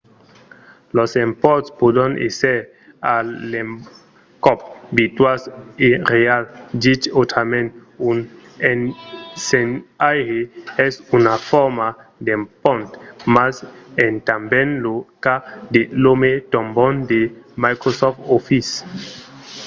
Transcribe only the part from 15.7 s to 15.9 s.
de